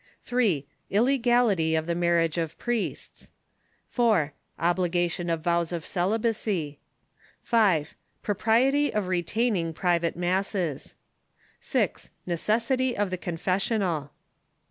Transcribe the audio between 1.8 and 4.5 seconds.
the marriage of priests. 4.